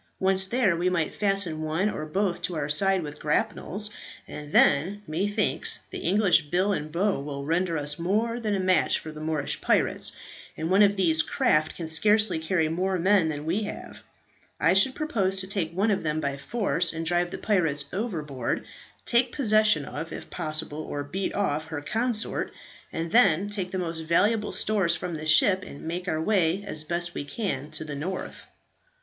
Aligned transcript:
Once 0.19 0.47
there, 0.47 0.75
we 0.75 0.89
might 0.89 1.13
fasten 1.13 1.61
one 1.61 1.87
or 1.87 2.07
both 2.07 2.41
to 2.41 2.55
our 2.55 2.69
side 2.69 3.03
with 3.03 3.19
grapnels, 3.19 3.91
and 4.27 4.51
then, 4.51 5.03
methinks, 5.05 5.81
that 5.91 5.99
English 5.99 6.45
bill 6.47 6.73
and 6.73 6.91
bow 6.91 7.19
will 7.19 7.45
render 7.45 7.77
us 7.77 7.99
more 7.99 8.39
than 8.39 8.55
a 8.55 8.59
match 8.59 8.97
for 8.97 9.11
Moorish 9.13 9.61
pirates, 9.61 10.13
and 10.57 10.71
one 10.71 10.81
of 10.81 10.95
these 10.95 11.21
craft 11.21 11.75
can 11.75 11.87
scarcely 11.87 12.39
carry 12.39 12.67
more 12.67 12.97
men 12.97 13.29
than 13.29 13.45
we 13.45 13.61
have. 13.61 14.01
I 14.59 14.73
should 14.73 14.95
propose 14.95 15.35
to 15.41 15.45
take 15.47 15.71
one 15.71 15.91
of 15.91 16.01
them 16.01 16.19
by 16.19 16.35
force, 16.35 16.93
and 16.93 17.05
drive 17.05 17.29
the 17.29 17.37
pirates 17.37 17.85
overboard; 17.93 18.65
take 19.05 19.31
possession 19.31 19.85
of, 19.85 20.11
if 20.11 20.31
possible, 20.31 20.79
or 20.81 21.03
beat 21.03 21.35
off, 21.35 21.65
her 21.65 21.79
consort; 21.83 22.51
and 22.91 23.11
then 23.11 23.49
take 23.51 23.69
the 23.69 23.77
most 23.77 23.99
valuable 23.99 24.51
stores 24.51 24.95
from 24.95 25.13
the 25.13 25.27
ship, 25.27 25.63
and 25.63 25.83
make 25.83 26.07
our 26.07 26.19
way 26.19 26.63
as 26.65 26.83
best 26.85 27.13
we 27.13 27.23
can 27.23 27.69
to 27.69 27.85
the 27.85 27.93
north." 27.95 28.47